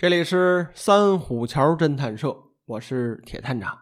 [0.00, 3.76] 这里是三虎桥侦探社，我是铁探长。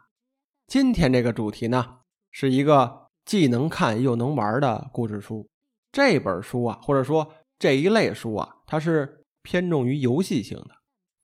[0.66, 1.98] 今天这个主题呢，
[2.30, 5.46] 是一个既能看又能玩的故事书。
[5.92, 10.70] 这本书啊，或者说这一类书啊，它是偏重于游戏性的，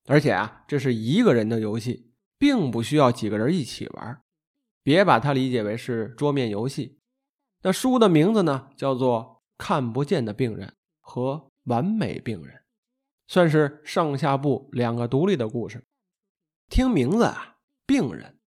[0.08, 4.20] 而且啊，这是一个人的游戏，并不需要几个人一起玩。
[4.82, 6.98] 别把它理解为是桌面游戏。
[7.62, 10.68] 那书的名字呢，叫做《看不见的病人》
[11.00, 12.56] 和《完美病人》。
[13.26, 15.86] 算是上下部两个独立的故事。
[16.68, 18.38] 听名字啊，病人。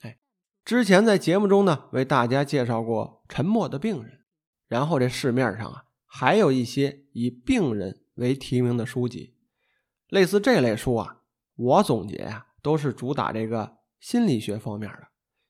[0.00, 0.18] 哎，
[0.64, 4.12] 之前在节目中呢，为大家介绍过《沉默的病人》，
[4.66, 9.36] 然后这市面上啊，还有一些以病人为题名的书籍，
[10.08, 11.22] 类似这类书啊，
[11.54, 15.08] 我总结呀，都是主打这个心理学方面的，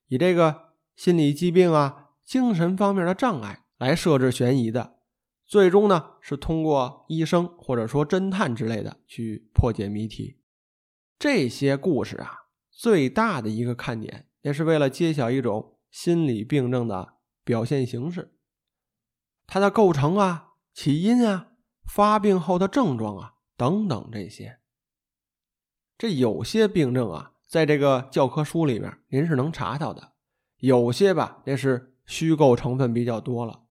[0.08, 4.95] 以这个心理疾病啊、精神方面的障碍来设置悬疑的。
[5.46, 10.40] 最终呢，是通过医生或者说侦探之类的去破解谜题。
[11.20, 18.34] 这些故事啊，最大的一个看点，也是为了揭晓一种心理病症的表现形式，
[19.46, 21.52] 它的构成啊、起因啊、
[21.84, 24.58] 发病后的症状啊等等这些。
[25.96, 30.14] 这有些病症啊，在这个教科书里面您是能查到的，
[30.58, 33.66] 有些吧，那是虚构成分比较多了。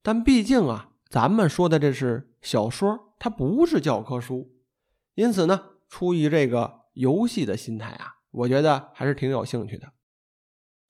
[0.00, 0.84] 但毕竟啊。
[1.08, 4.52] 咱们说的这是小说，它不是教科书，
[5.14, 9.92] 因此呢，出于这个游戏的心态啊，我觉得还是挺有兴趣的。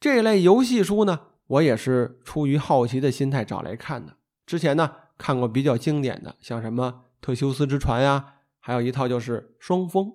[0.00, 4.16] 这类游戏书呢，我也是出于好奇的心态找来看的。
[4.44, 10.06] 之前呢，看过比较经典的，像什么《特修斯之船》呀，还有一套就是《双峰》。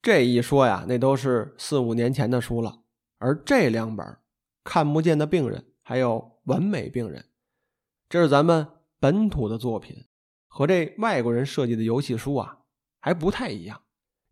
[0.00, 2.82] 这一说呀，那都是四五年前的书了。
[3.18, 4.06] 而这两本
[4.62, 7.22] 《看不见的病人》还有《完美病人》，
[8.08, 8.68] 这是咱们。
[8.98, 10.06] 本土的作品
[10.46, 12.60] 和这外国人设计的游戏书啊
[13.00, 13.82] 还不太一样，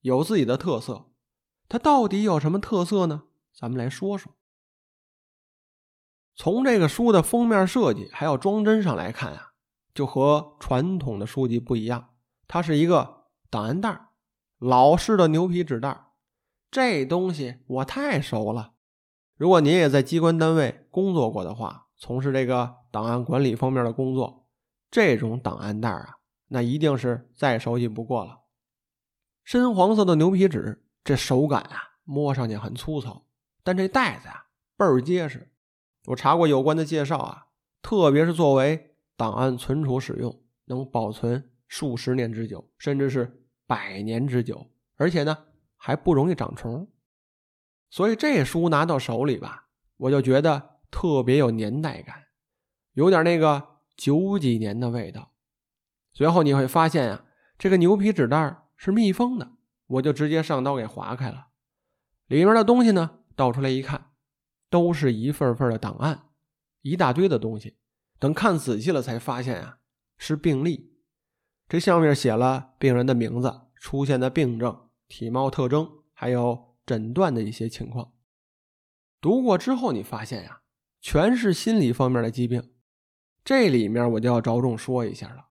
[0.01, 1.11] 有自己的特色。
[1.69, 3.25] 它到底有什么特色呢？
[3.53, 4.33] 咱们来说说。
[6.35, 9.53] 从这个书的封面设计还有装帧上来看啊，
[9.95, 12.11] 就和传统的书籍不一样。
[12.49, 14.09] 它是一个档案袋，
[14.59, 16.07] 老式的牛皮纸袋。
[16.71, 18.73] 这东西我太熟了。
[19.37, 24.42] 如果您也在机关单位工作过的话，从事这个档案管理方面的工作。
[24.93, 28.43] 这种档案袋啊，那一定是再熟悉不过了。
[29.43, 33.25] 深黄色的牛皮纸，这手感啊，摸上去很粗糙，
[33.65, 35.51] 但这袋子啊倍儿结实。
[36.09, 37.47] 我查过有关的介绍啊，
[37.81, 46.87] 特别是作为档案存储使用，能保存数十年之久，甚至是百年之久，而且呢还不容易长虫。
[47.89, 52.27] 所以这书拿到手里吧，我就觉得特别有年代感，
[52.93, 53.72] 有点那个。
[53.97, 55.33] 九几年的味道，
[56.13, 57.25] 随后你会发现呀，
[57.59, 59.53] 这个牛皮纸袋是密封的，
[59.87, 61.49] 我就直接上刀给划开了，
[62.27, 64.13] 里面的东西呢，倒出来一看，
[64.69, 66.31] 都是一份份的档案，
[66.81, 67.77] 一大堆的东西。
[68.19, 69.79] 等看仔细了才发现啊，
[70.17, 70.93] 是病历，
[71.69, 78.13] 这上面写了病人的名字、出现的病症、体貌特征，还有诊断的一些情况。
[79.21, 80.63] 读过之后，你发现呀，
[81.01, 82.72] 全是心理方面的疾病。
[83.45, 85.47] 这里面我就要着重说一下了，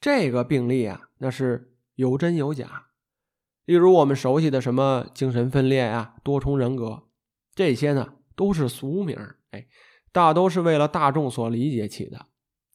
[0.00, 2.86] 这个病例啊，那是有真有假。
[3.64, 7.04] 例如我们熟悉的什么精神分裂啊、多重人格，
[7.54, 9.16] 这些呢都是俗名，
[9.50, 9.66] 哎，
[10.10, 12.26] 大都是为了大众所理解起的。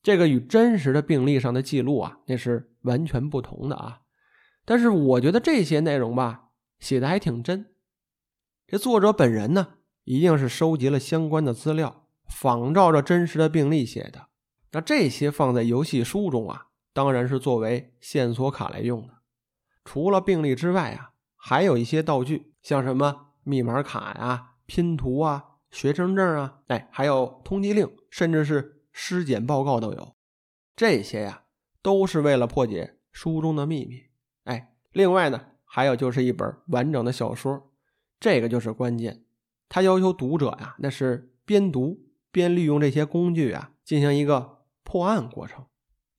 [0.01, 4.01] 这个与真实的病例上的记录啊，那是完全不同的啊。
[4.63, 6.49] 但是我觉得这些内容吧，
[6.79, 7.73] 写的还挺真。
[8.67, 12.06] 这作者本人呢，一定是收集了相关的资料。
[12.27, 14.27] 仿照着真实的病例写的，
[14.71, 19.15] 那这些放在游戏书中啊，当然是作为线索卡来用的。
[19.83, 30.15] 除了病例之外啊，还有一些道具，像什么密码卡呀、拼图啊、学生证啊，哎，还有通缉令，甚至是尸检报告都有。
[30.75, 31.43] 这些呀，
[31.81, 34.03] 都是为了破解书中的秘密。
[34.43, 37.71] 哎，另外呢，还有就是一本完整的小说，
[38.19, 39.23] 这个就是关键。
[39.69, 42.06] 他要求读者呀，那是边读。
[42.37, 45.65] 边利用这些工具啊，进行一个破案过程。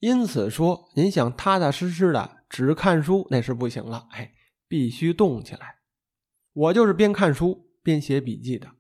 [0.01, 4.33] 因此说，您想踏踏实实的只看书那是不行了，哎，
[4.67, 5.77] 必须动起来。
[6.53, 8.73] 我就是边看书边写笔记的。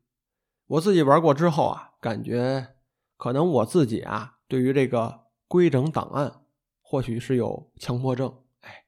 [0.66, 2.74] 我自己玩过之后啊，感觉
[3.16, 6.40] 可能我自己啊，对于这个规整档案，
[6.82, 8.34] 或许是有强迫症。
[8.62, 8.82] 哎，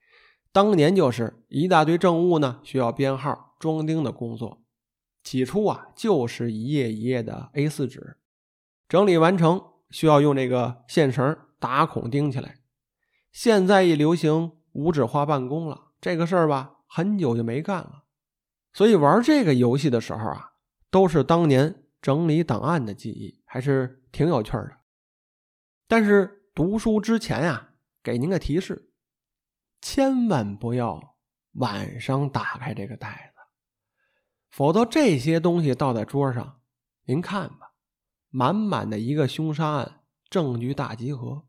[0.50, 4.64] 当年就是一大堆证物呢，需要编号装订的工作。
[5.22, 8.16] 起初啊，就是一页一页的 A4 纸。
[8.90, 12.58] 整理完成需要用这个线绳打孔钉起来。
[13.30, 18.02] 现在一流行无纸化办公了，这个事儿吧很久就没干了，
[18.72, 20.54] 所以玩这个游戏的时候啊，
[20.90, 24.78] 都是当年整理档案的记忆，还是挺有趣的。
[25.86, 27.68] 但是读书之前呀，
[28.02, 28.90] 给您个提示，
[29.80, 31.14] 千万不要
[31.52, 33.40] 晚上打开这个袋子，
[34.50, 36.60] 否则这些东西倒在桌上，
[37.04, 37.69] 您看吧，
[38.30, 41.44] 满满的一个凶杀案证据大集合。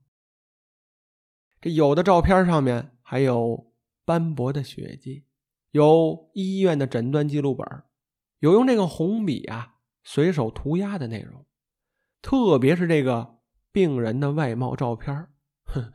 [1.62, 3.74] 这有的照片上面还有
[4.04, 5.26] 斑驳的血迹。
[5.72, 7.66] 有医院的诊断记录本，
[8.40, 11.46] 有用这个红笔啊随手涂鸦的内容，
[12.22, 13.38] 特别是这个
[13.72, 15.30] 病人的外貌照片
[15.64, 15.94] 哼，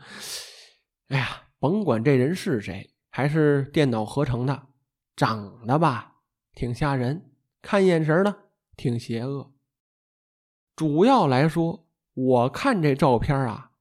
[1.09, 4.69] 哎呀，甭管这人是谁，还是电脑合成的，
[5.15, 6.23] 长得吧
[6.55, 8.35] 挺吓人，看眼神呢
[8.77, 9.53] 挺邪恶。
[10.77, 13.73] 主要来说，我看这照片啊，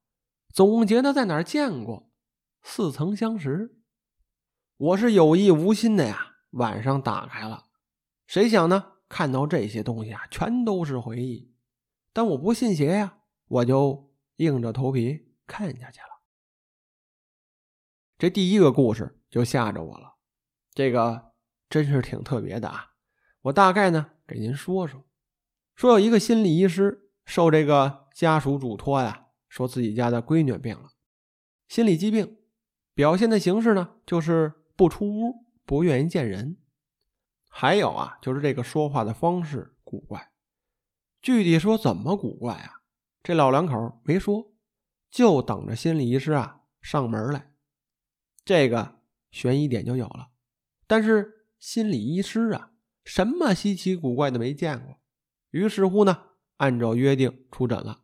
[0.48, 2.10] 总觉得在哪儿见过，
[2.62, 3.76] 似曾相识。
[4.78, 7.66] 我是有意无心的呀，晚上打开了，
[8.26, 8.94] 谁想呢？
[9.10, 11.54] 看到这些东西啊，全都是回忆。
[12.14, 16.08] 但我不信邪呀，我就硬着头皮看下去了。
[18.16, 20.14] 这第一个故事就吓着我了，
[20.72, 21.32] 这个
[21.68, 22.94] 真是挺特别的啊。
[23.42, 25.04] 我大概呢给您说说，
[25.76, 30.88] 说有一个心理医师受这个家属嘱托呀，说自己家的闺女病了，
[31.68, 32.38] 心理疾病，
[32.92, 34.54] 表现的形式呢就是。
[34.78, 36.58] 不出屋，不愿意见人。
[37.48, 40.32] 还有啊，就是这个说话的方式古怪。
[41.22, 42.82] 具体说怎么古怪啊？
[43.22, 44.52] 这老两口没说，
[45.10, 47.54] 就等着心理医师啊上门来。
[48.44, 49.00] 这个
[49.30, 50.28] 悬疑点就有了。
[50.86, 55.00] 但是心理医师啊，什么稀奇古怪的没见过。
[55.56, 56.24] 于是乎呢，
[56.58, 58.02] 按照约定出诊了。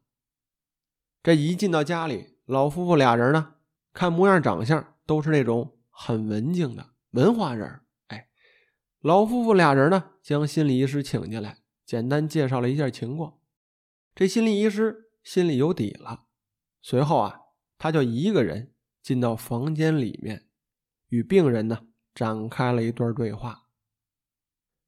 [1.22, 3.56] 这一进到家里，老夫妇俩人呢，
[3.93, 5.78] 看模样长相都是那种。
[5.94, 8.31] 很文静的文化人哎，
[9.00, 13.38] 老夫妇俩人呢，将心理医师请进来，简单介绍了一下情况。
[14.14, 16.25] 这心理医师心里有底了。
[16.81, 17.43] 随后啊，
[17.76, 18.72] 他就一个人
[19.02, 20.49] 进到房间里面，
[21.08, 23.69] 与病人呢展开了一段对话。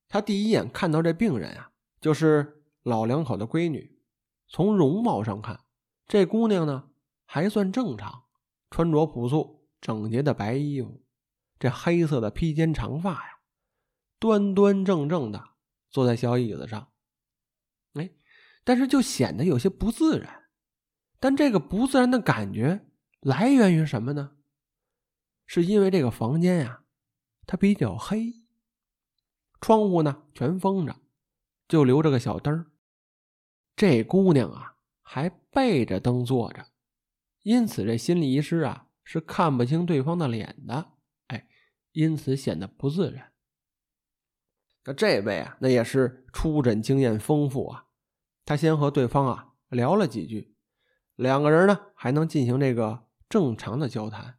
[0.09, 1.71] 他第一眼看到这病人啊，
[2.05, 3.99] 就是老两口的闺女。
[4.47, 5.65] 从容貌上看，
[6.07, 6.91] 这姑娘呢
[7.25, 8.25] 还算正常，
[8.71, 9.65] 穿着朴素。
[9.81, 11.03] 整洁的白衣服，
[11.59, 13.39] 这黑色的披肩长发呀，
[14.19, 15.51] 端端正正的
[15.91, 16.93] 坐在小椅子上，
[17.95, 18.11] 哎，
[18.65, 20.45] 但是就显得有些不自然。
[21.19, 22.87] 但这个不自然的感觉
[23.21, 24.37] 来源于什么呢？
[25.47, 26.85] 是因为这个房间呀，
[27.47, 28.47] 它比较黑，
[29.61, 30.97] 窗户呢全封着，
[31.69, 32.67] 就留着个小灯
[33.77, 36.67] 这姑娘啊，还背着灯坐着，
[37.43, 38.89] 因此这心理医师啊。
[39.07, 40.93] 是看不清对方的脸的，
[41.27, 41.47] 哎，
[41.93, 43.35] 因此显得不自然。
[44.85, 47.89] 那这位啊，那也是出诊经验丰富啊。
[48.47, 50.57] 他先和对方啊聊了几句，
[51.17, 54.39] 两个人呢还能进行这个正常的交谈，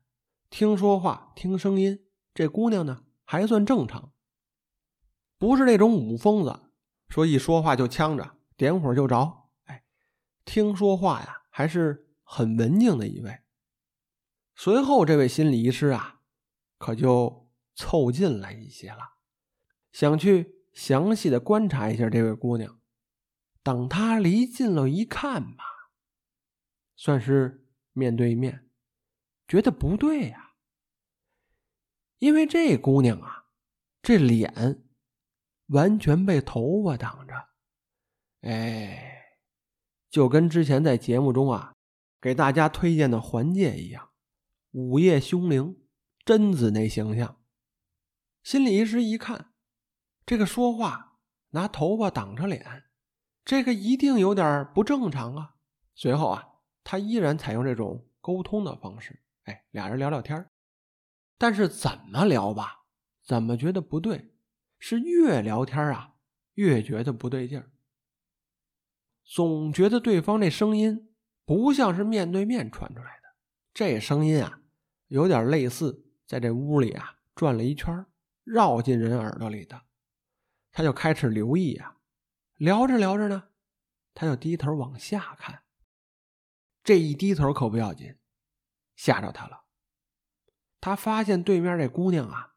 [0.49, 2.03] 听说话，听声音。
[2.33, 4.13] 这姑娘呢还算正常，
[5.37, 6.64] 不是那种武疯子，
[7.15, 9.47] 说一说话就呛着，点火就着。
[9.67, 9.85] 哎，
[10.43, 13.39] 听说话呀还是很文静的一位。
[14.53, 16.19] 随后，这位心理医师啊，
[16.77, 19.13] 可就凑近来一些了，
[19.93, 22.81] 想去详细的观察一下这位姑娘。
[23.63, 25.63] 等他离近了一看吧，
[26.97, 28.69] 算是面对面，
[29.47, 30.55] 觉得不对呀，
[32.17, 33.45] 因为这姑娘啊，
[34.01, 34.84] 这脸
[35.67, 37.33] 完全被头发挡着，
[38.41, 39.23] 哎，
[40.09, 41.73] 就跟之前在节目中啊
[42.21, 44.09] 给大家推荐的环界一样。
[44.71, 45.87] 午夜凶铃，
[46.25, 47.41] 贞子那形象，
[48.43, 49.53] 心理医师一看，
[50.25, 51.19] 这个说话
[51.51, 52.83] 拿头发挡着脸，
[53.43, 55.55] 这个一定有点不正常啊。
[55.95, 56.47] 随后啊，
[56.83, 60.45] 他依然采用这种沟通的方式，哎，俩人聊聊天
[61.37, 62.85] 但是怎么聊吧，
[63.23, 64.34] 怎么觉得不对，
[64.87, 66.13] 是越聊天啊，
[66.53, 67.71] 越觉得不对劲儿，
[69.23, 71.11] 总觉得对方那声音
[71.43, 73.35] 不像是面对面传出来的，
[73.73, 74.61] 这声音啊。
[75.07, 78.05] 有点类似，在这屋里啊转了一圈，
[78.43, 79.81] 绕进人耳朵里的，
[80.71, 81.97] 他就开始留意啊，
[82.57, 83.49] 聊着聊着呢，
[84.13, 85.63] 他就低头往下看。
[86.83, 88.15] 这一低头可不要紧，
[88.95, 89.63] 吓着他了。
[90.79, 92.53] 他发现对面这姑娘啊，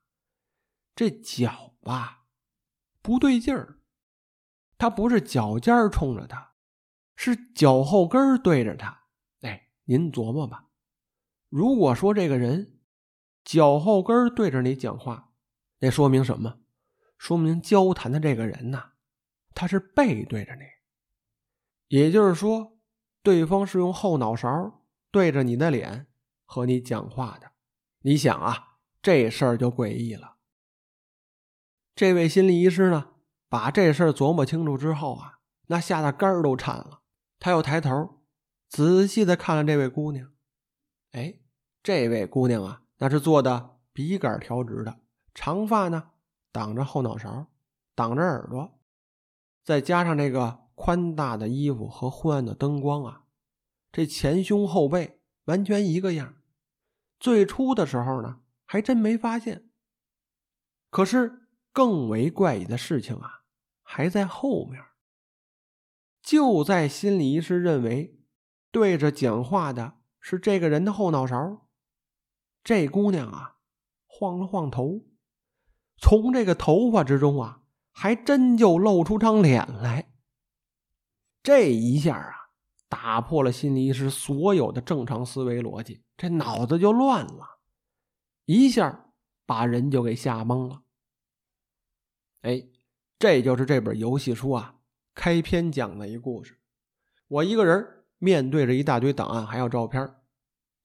[0.95, 2.18] 这脚吧
[3.09, 3.79] 不对劲儿，
[4.77, 6.53] 他不是脚尖冲着他，
[7.17, 9.05] 是脚后跟对着他。
[9.41, 10.67] 哎，您琢磨吧。
[11.49, 12.79] 如果说这个人
[13.47, 15.33] 脚后跟对着你讲话，
[15.79, 16.59] 那说明什么？
[17.17, 18.91] 说明交谈的这个人呐，
[19.55, 20.65] 他是背对着你，
[21.97, 22.79] 也就是说，
[23.23, 26.09] 对方是用后脑勺对着你的脸
[26.45, 27.53] 和你讲话的。
[28.01, 30.37] 你想啊，这事儿就诡异了。
[31.99, 33.09] 这位心理医师呢，
[33.49, 37.01] 把这事琢磨清楚之后啊，那吓得肝儿都颤了。
[37.41, 38.21] 他又抬头
[38.69, 40.31] 仔细的看了这位姑娘，
[41.11, 41.41] 哎，
[41.83, 45.01] 这位姑娘啊，那是做的笔杆调直的，
[45.35, 46.11] 长发呢。
[46.53, 47.49] 挡着后脑勺，
[47.97, 48.79] 挡着耳朵，
[49.65, 53.25] 再加上这个宽大的衣服和昏暗的灯光啊，
[53.91, 56.37] 这前胸后背完全一个样。
[57.19, 59.69] 最初的时候呢，还真没发现。
[60.91, 61.48] 可是
[61.79, 63.45] 更为怪异的事情啊，
[63.85, 64.83] 还在后面。
[66.21, 68.19] 就在心理医师认为
[68.73, 71.69] 对着讲话的是这个人的后脑勺，
[72.65, 73.59] 这姑娘啊，
[74.09, 75.07] 晃了晃头。
[75.99, 80.11] 从这个头发之中啊，还真就露出张脸来。
[81.45, 82.35] 这一下啊，
[82.89, 87.61] 打破了心理医师所有的正常思维逻辑，这脑子就乱了，
[88.47, 89.13] 一下
[89.47, 90.83] 把人就给吓懵了。
[92.43, 92.67] 哎，
[93.19, 94.77] 这就是这本游戏书啊
[95.15, 96.59] 开篇讲的一故事。
[97.29, 100.15] 我一个人面对着一大堆档案还有照片，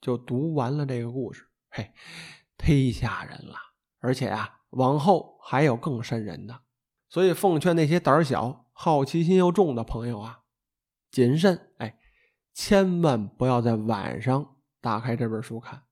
[0.02, 1.48] 就读完了这个故事。
[1.70, 1.92] 嘿，
[2.58, 3.56] 忒吓人了，
[4.00, 4.60] 而且啊。
[4.74, 6.62] 往后还有更瘆人的，
[7.08, 10.46] 所以奉劝那些胆小、好奇心又重的朋友啊，
[11.12, 11.70] 谨慎！
[11.78, 12.00] 哎，
[12.56, 15.84] 千万不要在晚上打开这本书看。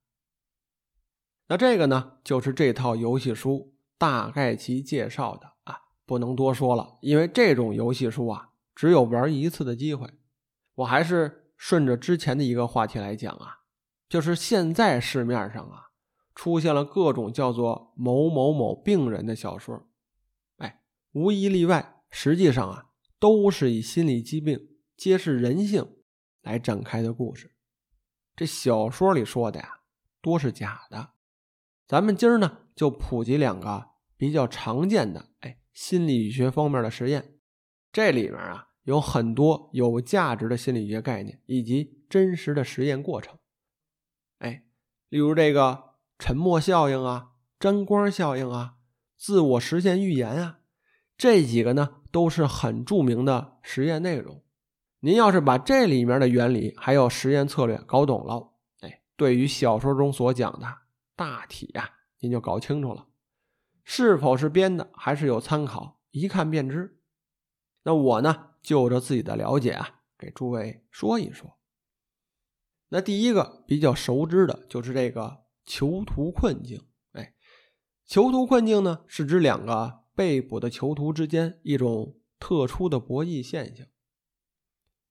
[1.45, 5.77] 那这个呢，就是这套游戏书大概其介绍的啊，
[6.07, 10.09] 不能多说了，因为这种游戏书啊，只有玩一次的机会。
[10.73, 13.59] 我还是顺着之前的一个话题来讲啊，
[14.09, 15.89] 就是现在市面上啊。
[16.33, 19.87] 出现了各种叫做某某某病人的小说，
[20.57, 20.81] 哎，
[21.11, 22.85] 无一例外，实际上啊，
[23.19, 25.97] 都是以心理疾病揭示人性
[26.41, 27.53] 来展开的故事。
[28.35, 29.81] 这小说里说的呀，
[30.21, 31.11] 多是假的。
[31.85, 33.90] 咱们今儿呢，就普及两个
[34.21, 37.39] 比较常见的哎心理学方面的实验。
[37.91, 43.39] 这里面啊，有很多有价值的心理学概念以及真实的实验过程。
[44.37, 44.63] 哎，
[45.09, 45.89] 例如这个。
[46.19, 48.75] 沉默效应啊，沾光效应啊，
[49.17, 50.59] 自我实现预言啊，
[51.17, 54.43] 这几个呢都是很著名的实验内容。
[54.99, 60.67] 您要是把这里面的原理还有实验策略搞懂了，哎，对于小说中所讲的
[61.15, 63.07] 大体呀，您就搞清楚了，
[63.83, 66.99] 是否是编的，还是有参考，一看便知。
[67.83, 71.57] 那我呢，就着自己的了解啊，给诸位说一说。
[72.89, 75.41] 那第一个比较熟知的就是这个。
[75.63, 77.35] 囚徒困境，哎，
[78.05, 83.85] 囚徒困境呢，是指两个被捕的囚徒之间一种特殊的博弈现象。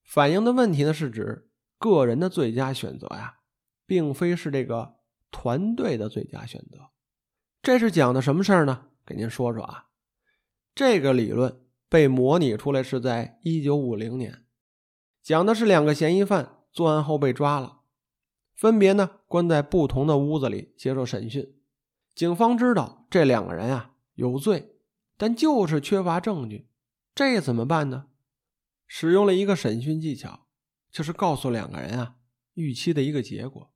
[0.03, 1.49] 反映的问题呢，是指
[1.79, 3.39] 个人的最佳选择呀，
[3.87, 4.97] 并非是这个
[5.31, 6.91] 团队的最佳选择。
[7.63, 8.87] 这是讲的什么事儿呢？
[9.05, 9.89] 给您说说啊。
[10.75, 14.45] 这个理论被模拟出来是在一九五零年，
[15.23, 17.81] 讲的是两个嫌疑犯作案后被抓了。
[18.55, 21.55] 分别呢关在不同的屋子里接受审讯，
[22.15, 24.77] 警方知道这两个人啊有罪，
[25.17, 26.69] 但就是缺乏证据，
[27.15, 28.07] 这怎么办呢？
[28.87, 30.47] 使用了一个审讯技巧，
[30.91, 32.17] 就是告诉两个人啊
[32.55, 33.71] 预期的一个结果。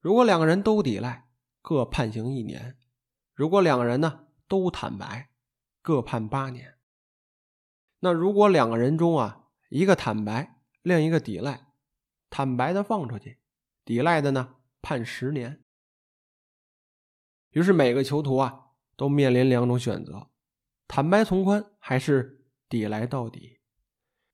[0.00, 1.28] 如果两个人都抵赖，
[1.60, 2.74] 各判刑一年；
[3.40, 5.30] 如果两个人呢都坦白，
[5.80, 6.74] 各判八年。
[8.00, 11.68] 那如果两个人中啊一个坦白，另一个抵赖，
[12.28, 13.38] 坦白的放出去。
[13.82, 15.64] 抵赖的呢，判十年。
[17.52, 20.28] 于是每个囚徒啊，都面临两种选择：
[20.86, 23.60] 坦白从宽，还是抵赖到底。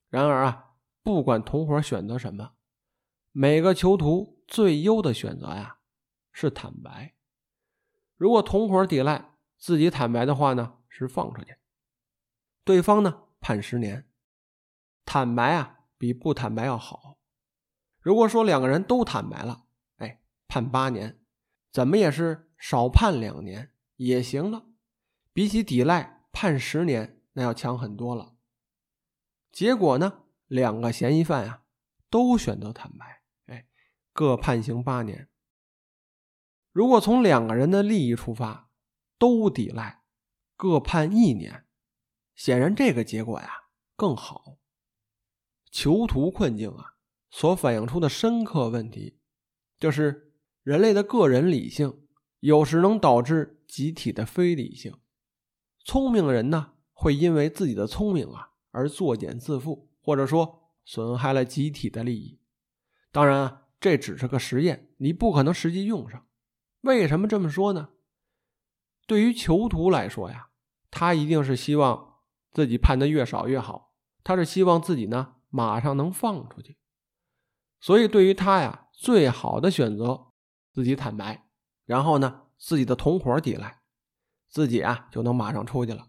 [0.09, 0.73] 然而啊，
[1.05, 2.55] 不管同伙选择什么，
[3.31, 5.79] 每个囚徒最优的选择呀，
[6.33, 7.16] 是坦白。
[8.17, 11.57] 如果同伙抵赖，自己坦白的话呢，是放出去。
[12.65, 14.09] 对方呢，判十年。
[15.05, 17.19] 坦白啊，比不坦白要好。
[18.01, 19.67] 如果说两个人都坦白了，
[19.99, 21.21] 哎，判八年，
[21.71, 24.67] 怎么也是少判两年也行了。
[25.33, 28.35] 比起抵赖判十年，那要强很多了。
[29.53, 31.63] 结果呢，两个嫌疑犯啊
[32.09, 33.67] 都选择坦白，哎，
[34.13, 35.29] 各判刑八年。
[36.76, 38.68] 如果从两个人的利益出发，
[39.18, 40.02] 都抵赖，
[40.59, 41.64] 各判一年，
[42.35, 43.49] 显然这个结果呀
[43.97, 44.59] 更好。
[45.71, 46.97] 囚徒困境啊。
[47.30, 49.18] 所反映出的深刻问题，
[49.78, 52.06] 就是人类的个人理性
[52.40, 54.95] 有时能导致集体的非理性。
[55.83, 62.38] 聪明人呢，会因为自己的聪明啊而作茧自缚，或者说损害了集体的利益。
[63.11, 66.23] 当然啊，这只是个实验，你不可能实际用上。
[66.87, 67.90] 为什么这么说呢？
[69.09, 70.50] 对于囚徒来说呀，
[70.88, 72.21] 他一定是希望
[72.52, 76.78] 自己判的越少越好，他是希望自己呢马上能放出去。
[77.81, 80.33] 所以对于他呀，最好的选择
[80.73, 81.49] 自己坦白，
[81.85, 83.83] 然后呢自己的同伙抵赖，
[84.49, 86.09] 自己啊就能马上出去了。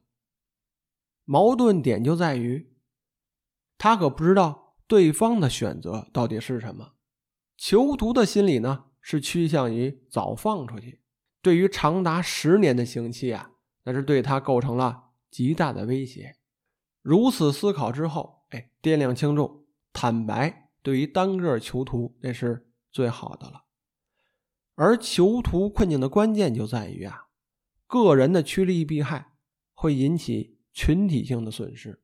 [1.26, 2.78] 矛盾点就在于，
[3.78, 6.94] 他可不知道对方的选择到底是什么。
[7.58, 11.00] 囚徒的心理呢，是趋向于早放出去。
[11.42, 13.52] 对于长达十年的刑期啊，
[13.86, 16.36] 那是对他构成了极大的威胁。
[17.02, 23.64] 如此思考之后，哎，掂量轻重，坦白对于单个囚徒那是最好的了。
[24.76, 27.28] 而囚徒困境的关键就在于啊，
[27.88, 29.32] 个人的趋利避害
[29.74, 32.04] 会引起群体性的损失。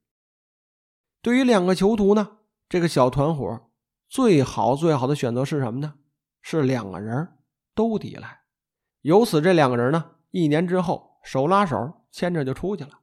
[1.22, 2.38] 对于两个囚徒呢，
[2.70, 3.70] 这个小团伙。
[4.08, 5.96] 最好最好的选择是什么呢？
[6.44, 7.40] 是两个人
[7.74, 8.42] 都抵赖，
[9.02, 13.00] 由此这两个人呢，一年之后手拉手牵着就出去了。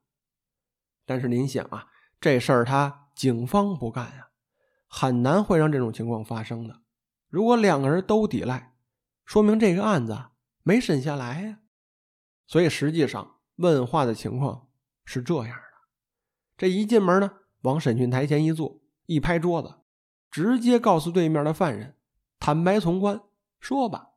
[1.07, 1.89] 但是您想啊，
[2.21, 4.29] 这事儿他警方不干呀，
[4.87, 6.83] 很难会让这种情况发生的。
[7.29, 8.75] 如果两个人都抵赖，
[9.25, 10.27] 说明这个案子
[10.63, 11.61] 没审下来呀。
[12.47, 14.69] 所以实际上问话的情况
[15.05, 15.89] 是这样的：
[16.59, 17.33] 这一进门呢，
[17.63, 19.77] 往审讯台前一坐，一拍桌子。
[20.31, 21.97] 直接告诉对面的犯人，
[22.39, 23.21] 坦白从宽，
[23.61, 24.15] 说吧，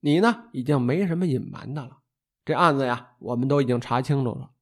[0.00, 2.02] 你呢已经没什么隐瞒的了，
[2.44, 4.52] 这案子呀，我们都已经查清楚了。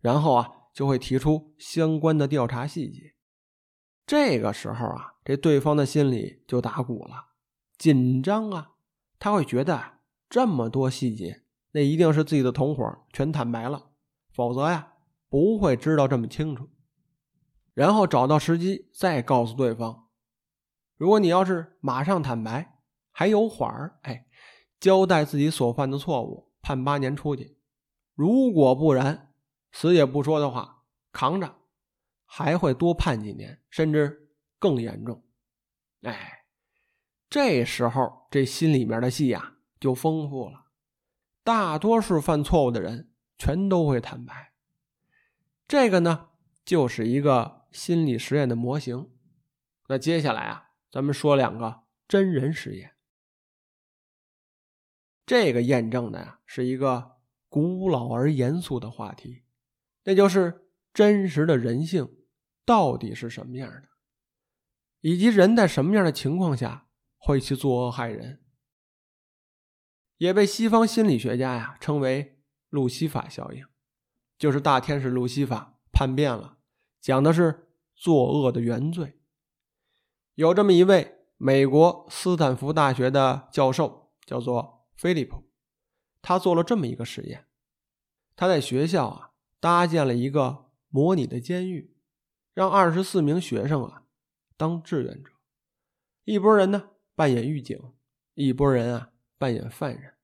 [0.00, 3.14] 然后啊，就会提出相关的调查细节。
[4.06, 7.32] 这个时候啊，这对方的心里就打鼓了，
[7.76, 8.72] 紧张啊，
[9.18, 9.98] 他会觉得
[10.28, 13.90] 这么多细节，那一定是自己的同伙全坦白了，
[14.32, 14.92] 否则呀，
[15.28, 16.70] 不会知道这么清楚。
[17.74, 20.08] 然后找到时机再告诉对方，
[20.96, 22.75] 如果你要是马上坦白，
[23.18, 24.26] 还有缓儿，哎，
[24.78, 27.56] 交代自己所犯的错误，判八年出去；
[28.14, 29.32] 如果不然，
[29.72, 31.56] 死也不说的话，扛着，
[32.26, 35.24] 还会多判几年，甚至更严重。
[36.02, 36.44] 哎，
[37.30, 40.66] 这时候这心里面的戏呀就丰富了。
[41.42, 44.52] 大多数犯错误的人全都会坦白，
[45.66, 46.28] 这个呢
[46.66, 47.56] 就是一个。
[47.72, 49.10] 心理实验的模型，
[49.88, 52.95] 那接下来啊，咱们说两个真人实验。
[55.26, 57.16] 这个验证的呀，是一个
[57.48, 59.42] 古老而严肃的话题，
[60.04, 62.08] 那就是真实的人性
[62.64, 63.88] 到底是什么样的，
[65.00, 66.86] 以及人在什么样的情况下
[67.18, 68.40] 会去作恶害人，
[70.16, 72.38] 也被西方心理学家呀称为
[72.70, 73.66] 路西法效应，
[74.38, 76.58] 就是大天使路西法叛变了，
[77.00, 77.64] 讲的是。
[77.98, 79.18] 作恶的原罪，
[80.34, 85.48] 有这么一位美国斯坦福大学的教授，叫做菲利普，
[86.20, 87.46] 他做了这么一个实验。
[88.34, 91.94] 他在学校啊搭建了一个模拟的监狱，
[92.52, 94.04] 让二十四名学生啊
[94.56, 95.30] 当志愿者，
[96.24, 97.78] 一拨人呢扮演狱警，
[98.34, 100.14] 一拨人啊扮演犯人。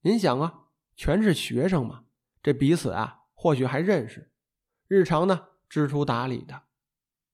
[0.00, 2.06] 您想啊，全是学生嘛，
[2.42, 4.32] 这彼此啊或许还认识，
[4.88, 5.48] 日常呢。
[5.70, 6.64] 知书达理的，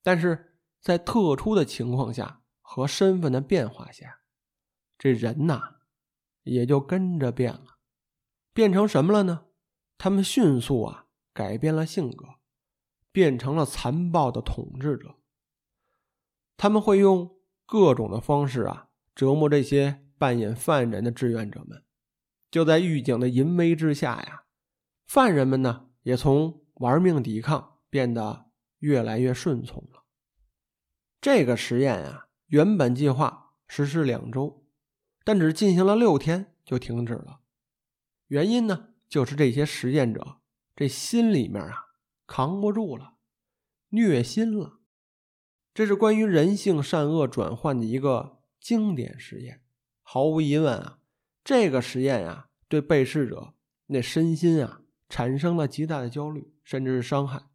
[0.02, 4.20] 但是在特殊的情况下和身份的变化下，
[4.98, 5.75] 这人呐
[6.46, 7.76] 也就跟着变了，
[8.54, 9.44] 变成什么了呢？
[9.98, 12.26] 他们迅速啊改变了性格，
[13.12, 15.16] 变成了残暴的统治者。
[16.56, 21.84] 他们会用各种的方式啊折磨这些扮演犯人的志愿者们。
[22.50, 24.44] 就在狱警的淫威之下呀，
[25.06, 27.74] 犯人们呢也从玩命抵抗。
[27.88, 30.04] 变得越来越顺从了。
[31.18, 34.65] 这个实验啊，原本计划实施两周，
[35.26, 37.40] 但只进行了六天就停止了。
[38.28, 40.36] 原因呢，就是这些实验者
[40.76, 41.86] 这心里面啊
[42.28, 43.14] 扛不住了，
[43.88, 44.78] 虐心了。
[45.74, 49.62] 这是关于人性善恶转换的一个经典实验。
[50.00, 51.00] 毫无疑问啊，
[51.42, 53.54] 这个实验啊，对被试者
[53.86, 57.46] 那身心啊产生了极大的焦虑，甚至是伤害。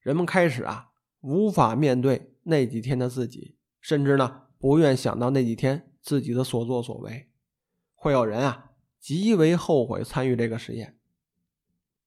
[0.00, 0.90] 人们开始啊，
[1.22, 7.28] 无法面对那几天的自己，甚至呢，不愿想到那几天自己的所作所为。
[7.96, 10.96] 会有人啊，极为后悔参与这个实验。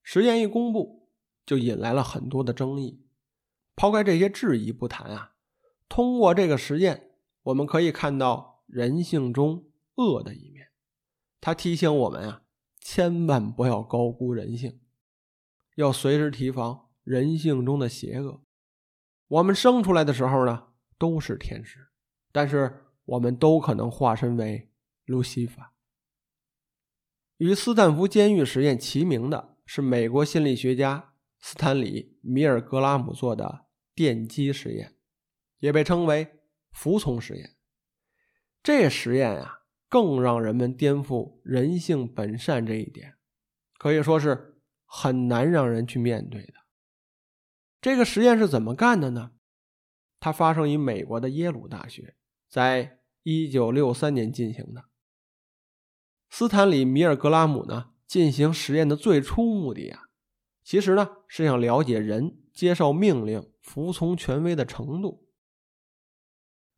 [0.02, 1.06] 实验一公布，
[1.44, 3.04] 就引来了很多的争议。
[3.76, 5.34] 抛开这些质疑不谈啊，
[5.86, 7.10] 通过这个实验，
[7.42, 10.68] 我们可以看到人性中恶的一面。
[11.38, 12.42] 他提醒我们啊，
[12.80, 14.80] 千万不要高估人性，
[15.74, 18.40] 要随时提防人性中的邪恶。
[19.28, 21.88] 我们生出来的时候呢，都是天使，
[22.32, 24.70] 但是我们都可能化身为
[25.04, 25.74] 路西法。
[27.38, 34.94] 与斯坦福监狱实验齐名的是美国心理学家斯坦里·米尔格拉姆做的电击实验，
[35.58, 37.56] 也被称为服从实验。
[38.62, 43.16] 这实验啊，更让人们颠覆人性本善这一点，
[43.78, 46.54] 可以说是很难让人去面对的。
[47.80, 49.32] 这个实验是怎么干的呢？
[50.20, 52.14] 它发生于美国的耶鲁大学，
[52.48, 54.84] 在一九六三年进行的。
[56.28, 60.04] 斯坦里·米尔格拉姆呢，进行实验的最初目的啊，
[60.62, 65.26] 其实呢是想了解人接受命令、服从权威的程度。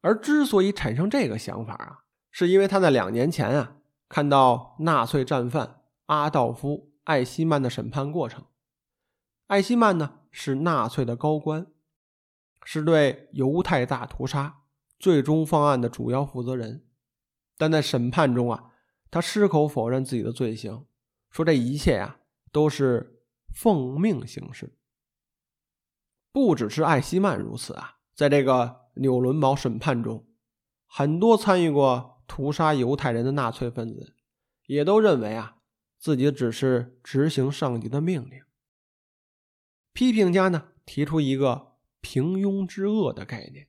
[0.01, 3.77] 而之所以产生这个想法啊，是因为他在两年前啊，
[4.09, 8.47] 看到纳粹战犯阿道夫·艾希曼的审判过程。
[9.49, 11.67] 艾希曼呢是纳粹的高官，
[12.65, 14.62] 是对犹太大屠杀
[15.03, 16.87] 最终方案的主要负责人，
[17.59, 18.71] 但在审判中啊。
[19.11, 20.87] 他矢口否认自己的罪行，
[21.29, 22.21] 说这一切呀
[22.53, 23.21] 都是
[23.53, 24.79] 奉命行事。
[26.31, 30.25] 不只是艾希曼如此啊，在这个纽伦堡审判中，
[30.87, 34.15] 很多参与过屠杀犹太人的纳粹分子
[34.67, 35.57] 也都认为啊
[35.99, 38.41] 自己只是执行上级的命令。
[39.93, 43.69] 批评家呢提出一个“平庸之恶”的概念，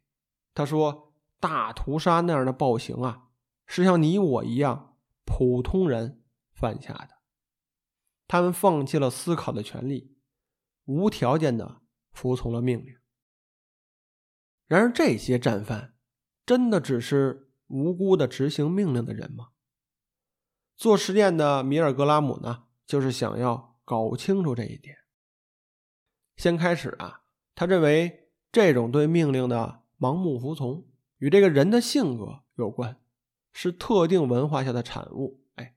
[0.54, 1.12] 他说
[1.44, 3.28] ：“大屠杀那样的暴行啊，
[3.66, 4.92] 是像你我一样。”
[5.26, 6.22] 普通人
[6.54, 7.22] 犯下的，
[8.28, 10.18] 他们放弃了思考的权利，
[10.84, 12.94] 无条件的服从了命令。
[14.68, 15.96] 然而，这些战犯
[16.46, 19.52] 真的只是无辜的执行命令的人吗？
[20.76, 24.98] 做实验的米尔格拉姆呢，就是想要搞清楚这一点。
[26.36, 27.24] 先开始啊，
[27.56, 30.86] 他认为这种对命令的盲目服从
[31.24, 32.98] 与这个人的性格有关。
[33.56, 35.40] 是特定文化下的产物。
[35.56, 35.76] 哎，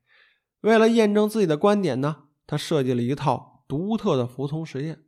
[0.63, 5.05] 为了验证自己的观点呢，他设计了一套独特的服从实验，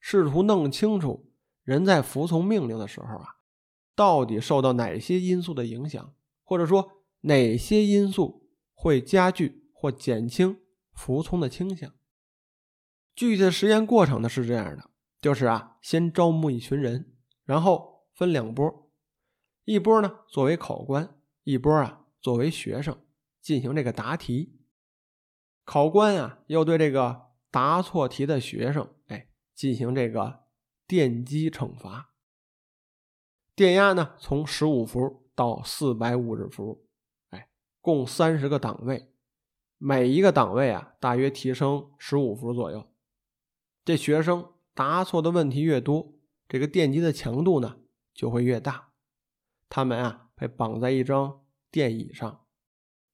[0.00, 1.30] 试图弄清楚
[1.62, 3.36] 人在服从命令的时候啊，
[3.94, 10.58] 到底受到哪些因素的影响，或者说哪些因素会加剧或减轻
[10.94, 11.92] 服从的倾向。
[13.14, 14.88] 具体的实验过程呢是这样的：
[15.20, 17.12] 就是啊，先招募一群人，
[17.44, 18.89] 然后分两波，
[19.64, 21.16] 一波呢作为考官。
[21.42, 22.96] 一波啊，作为学生
[23.40, 24.60] 进行这个答题，
[25.64, 30.44] 考官啊又对这个答错题的学生，哎，进行这个
[30.86, 32.12] 电击惩罚。
[33.56, 36.86] 电压呢从十五伏到四百五十伏，
[37.30, 37.48] 哎，
[37.80, 39.10] 共三十个档位，
[39.78, 42.86] 每一个档位啊大约提升十五伏左右。
[43.82, 46.12] 这学生答错的问题越多，
[46.46, 47.78] 这个电击的强度呢
[48.12, 48.89] 就会越大。
[49.70, 50.26] 他们啊。
[50.40, 52.46] 被绑在一张电椅上，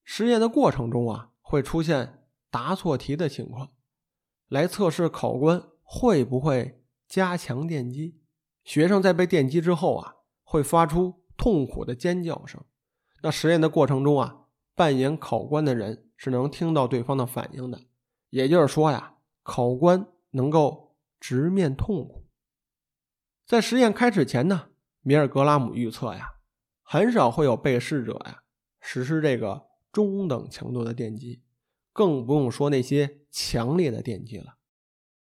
[0.05, 3.73] 实验的过程中啊，会出现答错题的情况，
[4.47, 8.21] 来测试考官会不会加强电击。
[8.63, 12.63] 学生在被电击之后啊，会发出痛苦的尖叫声。
[13.23, 14.45] 那实验的过程中啊，
[14.77, 17.87] 扮演考官的人是能听到对方的反应的，
[18.31, 22.29] 也就是说呀，考官能够直面痛苦。
[23.45, 24.69] 在实验开始前呢，
[25.01, 26.35] 米尔格拉姆预测呀。
[26.89, 28.45] 很少会有被试者呀
[28.81, 31.43] 实施这个中等强度的电击，
[31.93, 34.59] 更不用说那些强烈的电击了。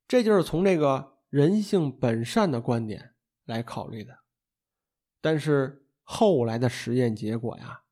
[0.10, 3.14] 这就是从这个人性本善的观点
[3.46, 4.20] 来考虑的。
[5.22, 7.84] 但是后来的实验结果呀，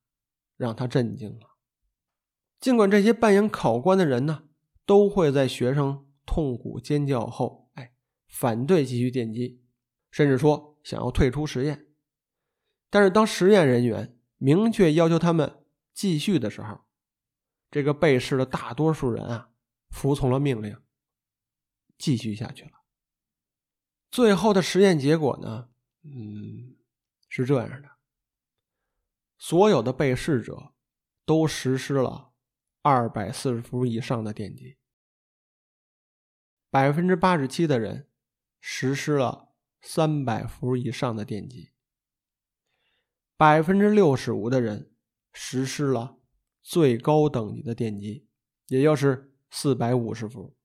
[0.58, 1.56] 让他震惊了。
[2.60, 4.50] 尽管这些扮演考官的人呢，
[4.86, 7.94] 都会在学生痛苦尖叫后，哎，
[8.28, 9.62] 反对继续电击，
[10.12, 11.85] 甚至说想要退出实验。
[12.90, 16.86] 但是，当实验人员明确要求他们继续的时候，
[17.70, 19.52] 这个被试的大多数人啊，
[19.90, 20.78] 服从了命令，
[21.98, 22.72] 继续下去了。
[24.10, 25.70] 最后的实验结果呢，
[26.04, 26.78] 嗯，
[27.28, 27.90] 是这样的：
[29.38, 30.74] 所有的被试者
[31.26, 32.32] 都实施了
[32.82, 34.78] 二百四十伏以上的电击，
[36.70, 38.10] 百分之八十七的人
[38.62, 39.50] 实施了
[39.82, 41.72] 三百伏以上的电击。
[43.38, 44.94] 百分之六十五的人
[45.34, 46.18] 实施了
[46.62, 48.28] 最高等级的电击，
[48.68, 50.56] 也就是四百五十伏。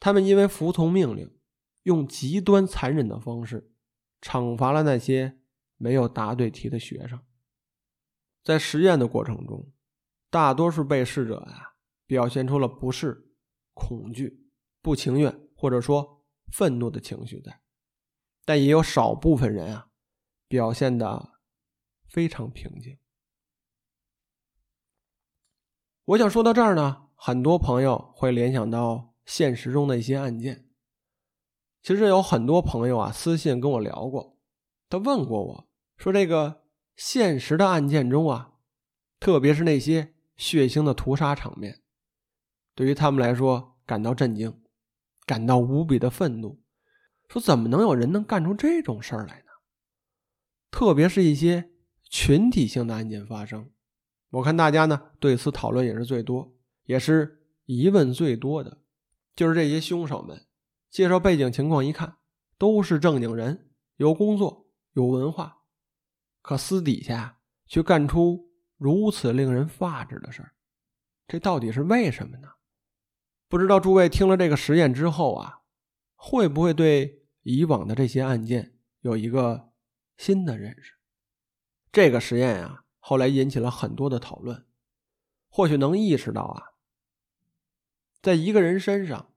[0.00, 1.38] 他们因为服从命令，
[1.84, 3.72] 用极端残忍的方式
[4.20, 5.38] 惩罚了那些
[5.76, 7.20] 没有答对题的学生。
[8.42, 9.72] 在实验的过程中，
[10.28, 13.30] 大多数被试者呀，表现出了不适、
[13.72, 14.48] 恐惧、
[14.82, 17.62] 不情愿或者说愤怒的情绪在，
[18.44, 19.88] 但也有少部分人啊，
[20.48, 21.33] 表现的
[22.14, 22.96] 非常平静。
[26.04, 30.68] 我想说到这儿呢，很多朋友会联想到现实中的一些案件。
[31.82, 34.38] 其实有很多朋友啊，私信跟我聊过，
[34.88, 36.62] 他问过我说：“这个
[36.94, 38.52] 现实的案件中啊，
[39.18, 41.82] 特别是那些血腥的屠杀场面，
[42.76, 44.62] 对于他们来说感到震惊，
[45.26, 46.62] 感到无比的愤怒，
[47.28, 49.50] 说怎么能有人能干出这种事儿来呢？
[50.70, 51.73] 特别是一些
[52.08, 53.70] 群体性的案件发生。”
[54.30, 58.78] 我看大家呢对此讨论也是最多，也是疑问最多的，
[59.36, 60.44] 就是这些凶手们
[60.90, 62.16] 介绍背景情况一看，
[62.58, 65.62] 都是正经人，有工作，有文化，
[66.42, 70.52] 可私底下却干出如此令人发指的事儿，
[71.28, 72.48] 这到底是为什么呢？
[73.48, 75.60] 不知道诸位听了这个实验之后啊，
[76.16, 79.70] 会不会对以往的这些案件有一个
[80.16, 80.93] 新的认识？
[81.94, 82.84] 这个实验呀。
[82.98, 84.66] 后来引起了很多的讨论，
[85.48, 86.72] 或许能意识到啊，
[88.22, 89.34] 在一个人身上，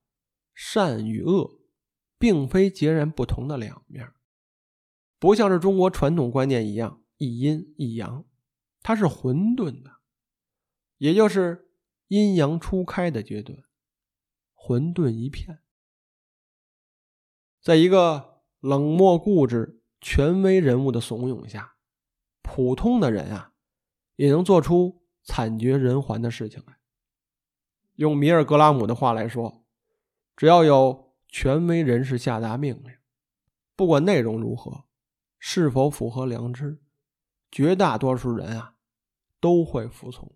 [0.54, 1.60] 善与恶
[2.18, 4.12] 并非截然不同的两面，
[5.20, 8.26] 不像是中国传统观念一样一阴一阳，
[8.82, 9.98] 它是混沌的，
[10.98, 11.70] 也就是
[12.08, 13.60] 阴阳初开的阶段，
[14.54, 15.60] 混沌一片。
[17.62, 21.76] 在一个冷漠固执、权威人物的怂恿下，
[22.48, 23.52] 普通的人啊。
[24.18, 26.80] 也能做出惨绝人寰的事情来。
[27.98, 29.64] 用米尔格拉姆的话来说，
[30.36, 32.98] 只要有权威人士下达命令，
[33.76, 34.86] 不管内容如何，
[35.38, 36.82] 是否符合良知，
[37.52, 38.78] 绝大多数人啊
[39.40, 40.36] 都会服从。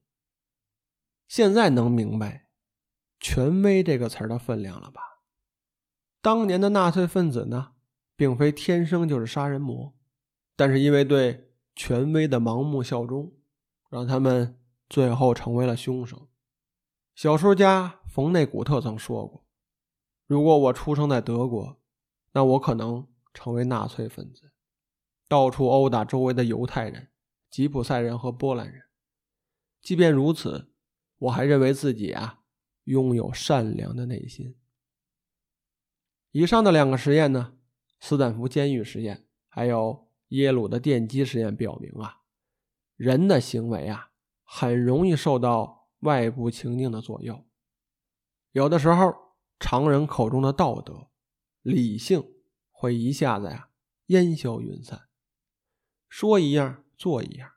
[1.27, 2.49] 现在能明白
[3.19, 5.01] “权威”这个词儿的分量了吧？
[6.21, 7.71] 当年的纳粹分子呢，
[8.15, 9.95] 并非天生就是杀人魔，
[10.55, 11.50] 但是因为对
[11.81, 13.33] 权威的盲目效忠。
[13.89, 16.29] 让他们最后成为了凶手。
[17.13, 19.45] 小说家冯内古特曾说过
[20.25, 21.81] ：“如果我出生在德国，
[22.31, 24.53] 那我可能成为纳粹分子，
[25.27, 27.09] 到处殴打周围的犹太人、
[27.49, 28.83] 吉普赛人和波兰人。
[29.81, 30.71] 即便如此，
[31.17, 32.43] 我还认为自己啊
[32.85, 34.55] 拥有善良的内心。”
[36.31, 37.57] 以上的两个实验呢，
[37.99, 42.23] 斯坦福监狱实验，还有耶鲁的电击实验，表明啊。
[42.97, 44.11] 人的行为啊，
[44.43, 47.45] 很容易受到外部情境的左右。
[48.51, 49.13] 有的时候，
[49.59, 51.09] 常人口中的道德、
[51.61, 52.23] 理性
[52.69, 53.69] 会一下子呀
[54.07, 55.07] 烟消云散，
[56.07, 57.53] 说一样做一样。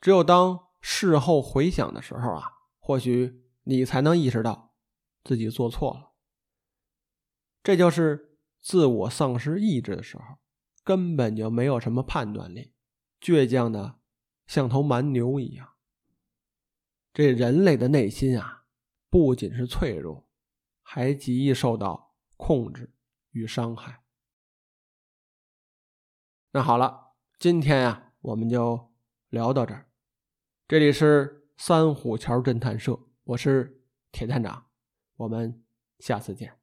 [0.00, 4.74] 只有当事后回想的时候啊，或许你才能意识到
[5.22, 6.12] 自己做错了。
[7.62, 10.38] 这就是自我丧失意志的时候，
[10.86, 12.72] 根本就没有什么判断力，
[13.20, 13.98] 倔强的。
[14.46, 15.74] 像头蛮牛一样，
[17.12, 18.66] 这人类的内心啊，
[19.10, 20.30] 不仅是脆弱，
[20.82, 22.94] 还极易受到控制
[23.32, 24.04] 与伤害。
[26.52, 28.94] 那好了，今天呀，我们就
[29.30, 29.90] 聊到这儿。
[30.68, 34.68] 这里是三虎桥侦探社，我是铁探长，
[35.16, 35.64] 我们
[35.98, 36.56] 下次见。